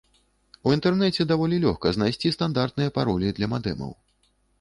У 0.69 0.71
інтэрнэце 0.75 1.25
даволі 1.31 1.59
лёгка 1.65 1.91
знайсці 1.97 2.31
стандартныя 2.37 2.93
паролі 2.97 3.35
для 3.39 3.51
мадэмаў. 3.53 3.93